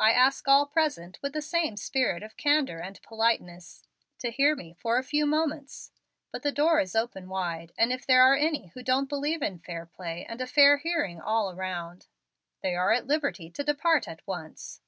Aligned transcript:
I 0.00 0.10
ask 0.10 0.48
all 0.48 0.66
present, 0.66 1.20
with 1.22 1.34
the 1.34 1.40
same 1.40 1.76
spirit 1.76 2.24
of 2.24 2.36
candor 2.36 2.80
and 2.80 3.00
politeness, 3.00 3.84
to 4.18 4.32
hear 4.32 4.56
me 4.56 4.72
for 4.74 4.98
a 4.98 5.04
few 5.04 5.24
moments. 5.24 5.92
But 6.32 6.42
the 6.42 6.50
door 6.50 6.80
is 6.80 6.96
open 6.96 7.28
wide, 7.28 7.70
and 7.78 7.92
if 7.92 8.04
there 8.04 8.22
are 8.24 8.34
any 8.34 8.72
who 8.74 8.82
don't 8.82 9.08
believe 9.08 9.40
in 9.40 9.60
fair 9.60 9.86
play 9.86 10.26
and 10.28 10.40
a 10.40 10.48
fair 10.48 10.78
hearing 10.78 11.20
all 11.20 11.52
around, 11.52 12.08
they 12.60 12.74
are 12.74 12.90
at 12.92 13.06
liberty 13.06 13.50
to 13.50 13.62
depart 13.62 14.08
at 14.08 14.26
once." 14.26 14.80